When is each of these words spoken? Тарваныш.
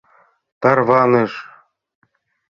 Тарваныш. 0.61 1.33